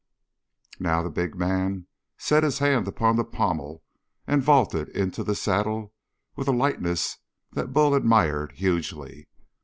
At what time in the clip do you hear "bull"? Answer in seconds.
7.71-7.93